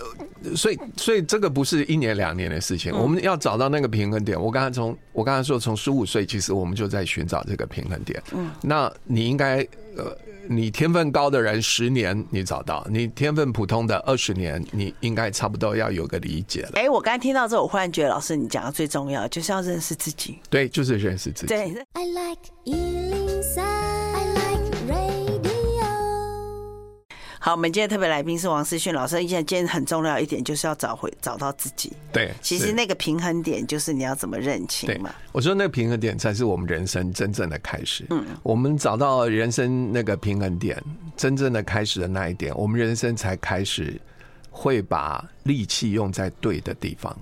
[0.43, 4.41] 就是，所以所以这个不是一年两年的事情，我们要找到那个平衡点。
[4.41, 8.23] 我刚才从我刚才说从十五岁，其实我们就在寻找这个平衡点。
[8.33, 9.59] 嗯，那你应该
[9.97, 10.17] 呃。
[10.49, 16.71] 你天分高的人十年你找到，你天分普通的二十年，你应该差不多要有个理解了。
[16.75, 20.39] 哎，我刚才听到这，我忽然觉得老师你讲的最重要就是要认识自己。
[20.51, 21.55] 对，就是认识自己。
[21.55, 21.73] 对。
[27.45, 29.17] 好，我们今天特别来宾是王思训老师。
[29.17, 31.93] 现在今天很重要一点就是要找回找到自己。
[32.13, 35.13] 对，其实那个平衡点就是你要怎么认清嘛。
[35.33, 38.07] 我说那个平衡点才是我们人生真正的开始。
[38.11, 40.81] 嗯，我们找到人生那个平衡点，
[41.17, 44.01] 真正的开始的那一点，我们人生才开始
[44.49, 47.13] 会把力气用在对的地方。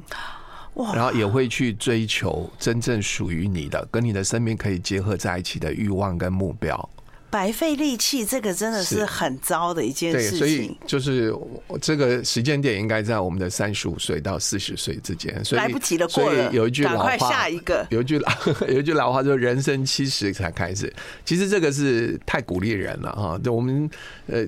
[0.74, 0.94] 哇！
[0.94, 6.90] 然后也会去追求真正属于你的、跟你的生命可以结合在一起的欲望跟目标。
[7.31, 10.38] 白费力气，这个真的是很糟的一件事情。
[10.38, 11.35] 对，所以就是
[11.81, 15.43] 这个时间点应该在我们的三十五岁到四十岁之间。
[15.45, 16.53] 所以来不及了，过了。
[16.53, 18.33] 有一句老话，下一个有一句老
[18.69, 20.93] 有一句老话，说人生七十才开始。
[21.25, 23.40] 其实这个是太鼓励人了哈。
[23.43, 23.88] 就我们
[24.27, 24.45] 呃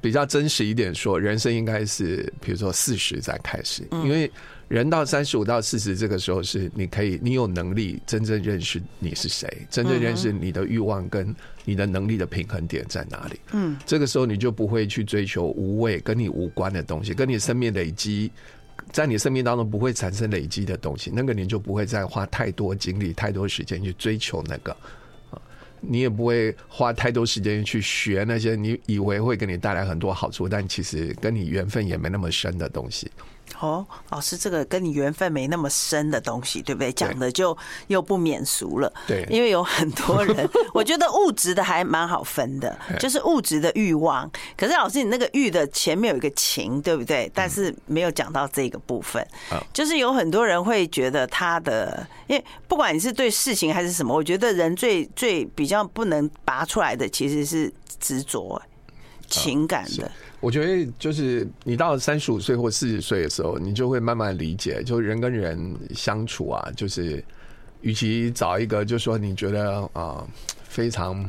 [0.00, 4.30] 比较真实一点说，人生应该是比如说四十才开始，因为。
[4.72, 13.38] 人到三十五到四十这个时候，是你可以，你有能力真正认识你是谁，真正认识你的欲望跟你的能力的平衡点在哪里。
[13.52, 18.32] 嗯，这个时候你就不会去追求无谓跟你无关的东西，跟你生命累积，
[18.92, 24.72] 在你生命当中不会产生累积的东西，那个你就不会再花太多精力、太多时间去追求那个。
[25.32, 25.38] 啊
[25.84, 33.10] 你也不会花太多时间去学那些你以为会给你带来很多好处，但其实跟你缘分也没那么深的东西。
[33.62, 36.92] 哦，老师，这个跟你缘分没那么深的东西，对不对？
[36.92, 38.92] 讲的就又不免俗了。
[39.06, 44.28] 对，因为有很多人， 我觉得物质的还蛮好分的，就是物质的欲望。
[44.56, 47.30] 可是老师，你那个欲的前面有一个情，对不对？
[47.32, 49.24] 但是没有讲到这个部分。
[49.72, 58.60] 就是有很多人会觉得他的，因为不管你是对事情还是什么，我觉得人最最比较不能拔出来的，其实是执着
[59.32, 60.10] 情感的。
[60.40, 67.24] 我觉得就是你到三十五岁或四十岁的时候，你就会慢慢理解，就人跟人相处啊，就是
[67.80, 70.26] 与其找一个，就是说你觉得啊、
[70.64, 71.22] 非常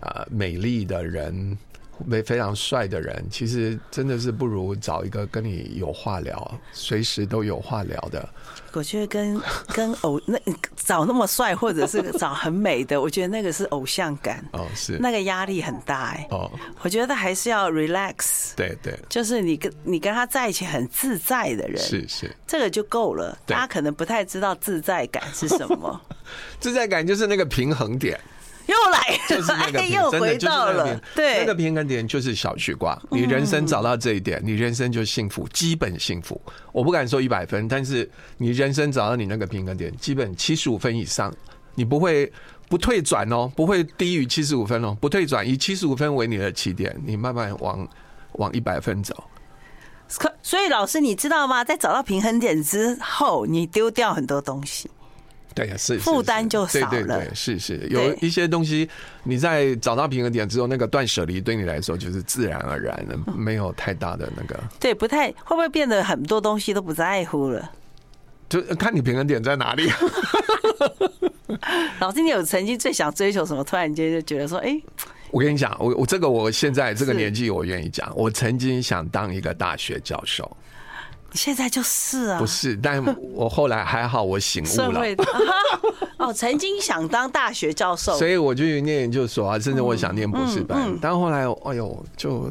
[0.00, 1.56] 啊、美丽的人。
[2.10, 8.28] 非非常帅的人，其实真的是不如找一个跟你有话聊，随时都有话聊的。
[8.72, 9.40] 我觉得跟
[9.74, 10.38] 跟偶那
[10.76, 16.48] 找那么帅，或者是找很美的， 我觉得那个是偶像感哦，是那个压力很大哎哦。
[16.82, 23.36] 我觉得还是要 relax，对对，就是你跟你跟他在一起很自在的人，是是，这个就够了。
[23.46, 26.00] 大家可能不太知道自在感是什么，
[26.60, 28.20] 自在感就是那个平衡点。
[28.68, 33.00] 又来，就是那个， 又回到了，对，那个平衡点就是小序卦。
[33.10, 36.40] 你人生找到这一点，你人生就幸福，基本幸福。
[36.70, 41.34] 我不敢说一百分，但是你人生找到你那个平衡点，基本七十五分以上，
[41.74, 42.30] 你不会
[42.68, 47.88] 不退转哦，不会低于七十五分哦，不退转，以七十五分为你的起点，你慢慢往
[48.32, 49.24] 往一百分走。
[50.42, 51.64] 所以老师，你知道吗？
[51.64, 54.90] 在找到平衡点之后，你丢掉很多东西。
[55.54, 56.90] 对，是负担就少了。
[56.90, 58.88] 对对对，是是，有一些东西
[59.24, 64.58] 你在找到平衡点之后，那个断舍离对你来说就是自然而然的，没有太大的那个。
[64.78, 67.70] 对，不太会不会变得很多东西都不在乎了？
[68.48, 69.90] 就看你平衡点在哪里。
[71.98, 73.64] 老师，你有曾经最想追求什么？
[73.64, 74.80] 突然间就觉得说，哎，
[75.30, 80.56] 我跟你讲，我我这个我现在这个年纪，我愿意讲，我曾经想当一个大学教授。
[81.32, 85.00] 现在就是啊，不是，但我后来还好，我醒悟了。
[86.18, 92.50] 哦，曾经想当大学教授，所以我就去念研究所啊，甚至我想念博士班，但后来，哎呦，就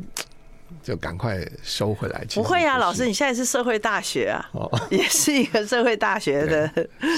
[0.87, 2.23] 就赶快收回来。
[2.33, 4.49] 不会啊，老师，你现在是社会大学啊，
[4.89, 6.65] 也是一个社会大学的，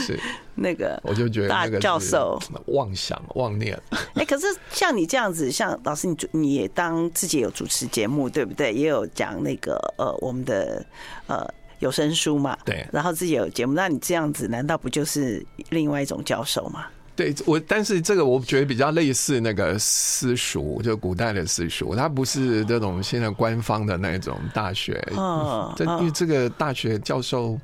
[0.04, 0.20] 是
[0.56, 3.80] 那个，我就觉得大教授妄想妄念。
[4.16, 8.74] 哎，可是像你这样子，像老师，你你也当自己有主持节目，对不对？
[8.74, 10.84] 也有讲那个呃，我们的
[11.28, 11.48] 呃。
[11.80, 12.58] 有声书嘛？
[12.66, 16.88] 对，然后自己有节目，那你这样子难道不就是另外一种教授吗？
[17.20, 25.06] 对我，但是这个我觉得比较类似那个私塾，就古代的私塾，它不是这种现在官方的那种大学。
[25.18, 27.60] 嗯，这因为这个大学教授，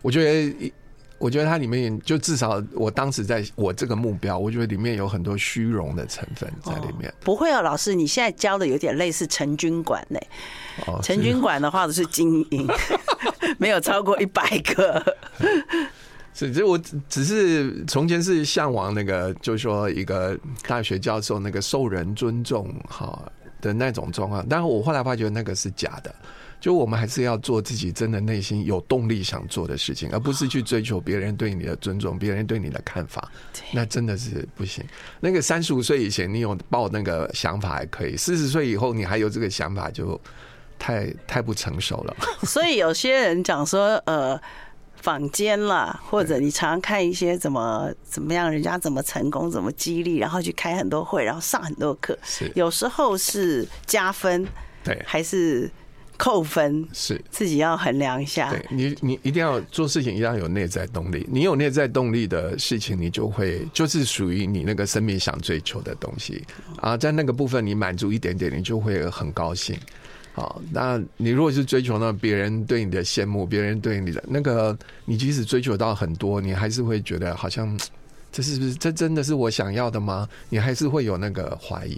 [0.00, 0.72] 我觉得，
[1.18, 7.12] 我觉得它里面就至少我当时在我这个目标，我觉得里面有很多虚荣的成分在里面。
[7.20, 10.18] 不会啊，老师，你现在教的有点类似陈军馆呢。
[11.02, 12.66] 陈军馆的话都是精英，
[13.60, 15.16] 没有超过一百个。
[16.34, 16.76] 是，就我
[17.08, 23.22] 只是从前是向往那个，就是说一个大学教授那个受人尊重哈
[23.60, 24.44] 的那种状况。
[24.50, 26.12] 但是我后来发觉那个是假的，
[26.60, 33.30] 就我们还是要做自己真的内心有动力想做的事情，而不是去追求别人对你的尊重、别人对你的看法。
[33.70, 34.84] 那真的是不行。
[35.20, 40.20] 那个三十五岁以前你有抱那个想法还可以，四十岁以后你还有这个想法就
[40.80, 42.16] 太太不成熟了。
[42.42, 44.40] 所以有些人讲说，呃。
[45.00, 52.18] 坊间啦，或者你常常看一些怎么怎么样，人家怎么成功，怎么激励，然后去开很多会，然后上很多课。
[52.22, 54.46] 是有时候是加分，
[54.82, 55.70] 对，还是
[56.16, 56.88] 扣分？
[56.92, 58.50] 是自己要衡量一下。
[58.50, 61.26] 对你，你一定要做事情，一定要有内在动力。
[61.30, 66.42] 你有内在动力的事情，你就会就是属于你那个生命想追求的东西
[66.76, 66.96] 啊。
[66.96, 69.76] 在那个部分，你满足一点点，你就会很高兴。
[70.36, 77.78] 好，那你如果是追求到别人对你的羡慕，别人对你的那个，你即使追求到很多，你还是会觉得好像
[78.32, 80.28] 这是不是这真的是我想要的吗？
[80.48, 81.96] 你还是会有那个怀疑。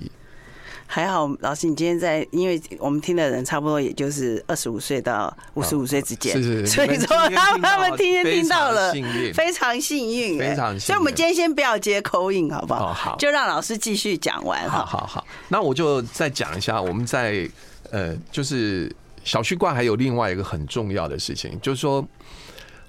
[0.87, 8.93] 还好，老师，你今天在，因为我们听的人差不多也就是二十五岁到五十五岁之间，是是，所以说他们他们今天听到了，
[9.32, 10.80] 非常幸运，非常幸运。
[10.80, 12.93] 所以我们今天先不要接 call in 好不好？
[12.93, 14.68] 好，就让老师继续讲完。
[14.68, 17.49] 好好好，那我就再讲一下，我们在。
[17.91, 22.07] 呃，就是小区卦还有另外一个很重要的事情，就是说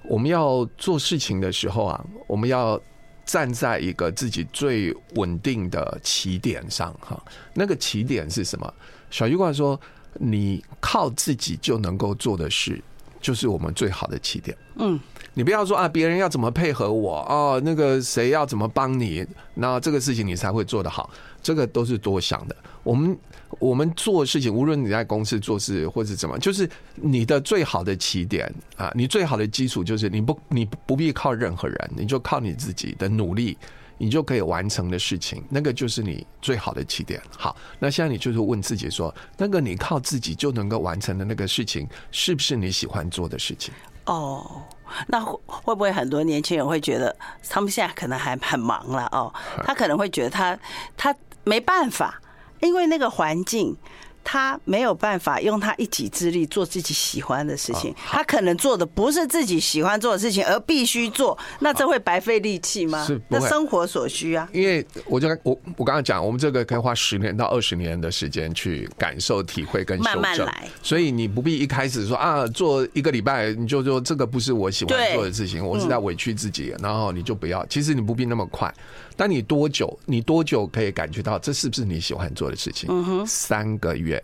[0.03, 2.79] 我们要做事情的时候啊，我们要
[3.25, 7.21] 站在一个自己最稳定的起点上哈。
[7.53, 8.73] 那个起点是什么？
[9.09, 9.79] 小区卦说，
[10.13, 12.81] 你靠自己就能够做的事，
[13.19, 14.55] 就是我们最好的起点。
[14.75, 14.99] 嗯，
[15.33, 19.25] 你不要说啊，别人要怎么配合我哦，那个谁要怎么帮你，
[19.55, 21.09] 那这个事情你才会做得好，
[21.41, 22.55] 这个都是多想的。
[22.83, 23.17] 我们。
[23.59, 33.57] 我们做事情，无论你在公司做事或者怎么，就是你的最好的起点啊，你最好的基础就是你不你不必靠任何人，你就靠你自己的努力，
[33.97, 37.21] 你就可以完成的事情，那个就是你最好的起点。
[37.37, 43.73] 好，那现在你就是问自己说，那个你靠自己就能够完成的那个事情，是不是你喜欢做的事情？
[44.05, 44.61] 哦，
[45.07, 47.15] 那会会不会很多年轻人会觉得，
[47.49, 49.33] 他们现在可能还很忙了哦，
[49.63, 50.59] 他可能会觉得他
[50.97, 52.21] 他没办法。
[52.61, 53.75] 因为那个环境，
[54.23, 63.05] 他没有办法用他一己之力做自己喜欢的事情，他可能做的不是自己喜欢做的事情，而必须做，那这会白费力气吗？
[63.05, 64.49] 是，那生活所需啊。
[64.51, 70.67] 因为我就我我刚刚讲，我们这个可以花十年到二十年的时间去感受、体会跟慢慢来。
[70.83, 77.65] 所以你不必一开始说啊，做一个礼拜你就说这个不是我喜欢做的事情，我是在委屈自己，然后你就不要。
[77.67, 78.73] 其实你不必那么快。
[79.17, 79.99] 但你多久？
[80.05, 82.87] 你多久可以感觉到这是不是你喜欢做的事情？
[82.89, 84.23] 嗯哼，三个月，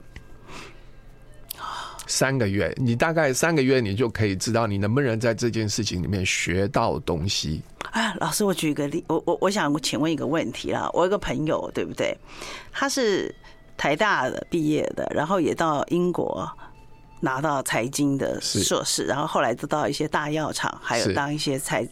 [2.05, 7.63] 三个月，你大概三个月，你就可以知道你能不能在这件事情里面学到东西。
[7.91, 10.87] 哎，老师，我举一个例，我我我想请问一个问题啦。
[10.93, 12.15] 我有个朋友，对不对？
[12.71, 13.33] 他是
[13.75, 16.47] 台大的毕业的，然后也到英国
[17.19, 21.87] 拿到财经的硕士，然后后来都到一些大药厂，还有当一些财。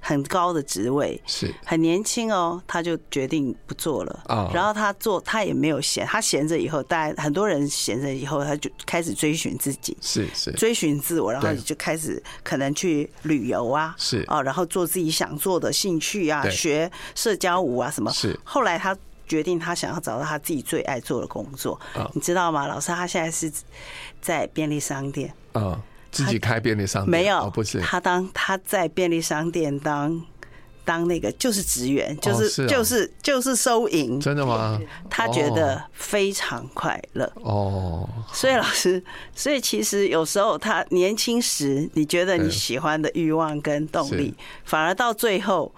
[0.00, 1.54] 很高的职位，是。
[1.64, 4.50] 很年轻哦，他就决定不做了。
[4.52, 10.50] 然后他做，他也没有闲，他闲着以后，大家很多人闲着以后，他就开始追寻自己，是是。
[10.52, 14.24] 追寻自我，然后就开始可能去旅游啊，是。
[14.26, 18.10] 啊，然后做自己想做的兴趣啊，学社交舞啊什么。
[18.12, 18.38] 是。
[18.42, 18.96] 后来他
[19.28, 21.78] 决定，他想要找到他自己最爱做的工作，
[22.14, 22.66] 你知道吗？
[22.66, 23.52] 老师，他现在是
[24.20, 25.32] 在便利商店。
[25.52, 25.80] 啊。
[26.10, 27.50] 自己开便利商店没有？
[27.50, 30.20] 不是他当他在便利商店当
[30.84, 34.18] 当那个就是职员，就是就是就是收银。
[34.18, 34.80] 真的吗？
[35.08, 38.08] 他觉得非常快乐哦。
[38.32, 39.02] 所以老师，
[39.34, 44.34] 所以其实有时候他年轻时你觉得你喜欢的欲望跟动力，
[44.64, 45.72] 反而到最后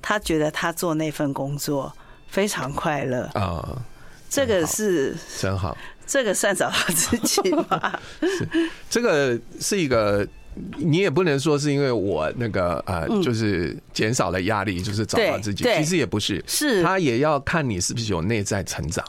[0.00, 1.92] 他觉得他做那份工作
[2.28, 3.82] 非常快乐啊。
[4.30, 5.76] 这个是真好。
[6.06, 7.98] 这个算找到自己吗？
[8.20, 8.48] 是，
[8.90, 10.26] 这个是一个，
[10.76, 15.64] 你也不能说是因为我那个呃，就是减少了压力，就是找到自己。
[15.64, 19.04] 其实也不是，是他也要看你是不是有内在成长。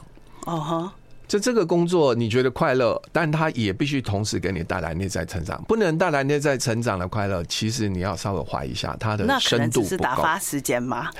[0.46, 0.94] 哦哈，
[1.26, 5.62] 就这个工作你觉得快乐，但他也必须同时给你带来内在成长。
[5.66, 9.32] 不能带来内在成长的快乐，其实你要稍微怀疑一下他的深度不够。
[9.32, 11.10] 那可能只是打发时间吗？